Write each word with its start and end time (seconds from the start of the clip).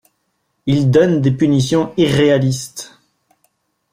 Ils 0.65 0.89
donnent 0.89 1.21
des 1.21 1.29
punitions 1.29 1.93
irréalistes. 1.95 2.97